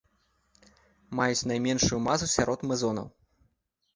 Маюць 1.19 1.47
найменшую 1.51 1.99
масу 2.07 2.25
сярод 2.35 2.59
мезонаў. 2.71 3.07